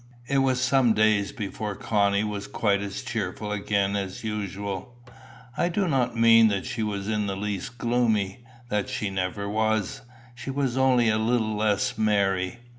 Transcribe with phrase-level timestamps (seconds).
[0.27, 4.95] It was some days before Connie was quite as cheerful again as usual.
[5.55, 10.01] I do not mean that she was in the least gloomy that she never was;
[10.33, 12.57] she was only a little less merry.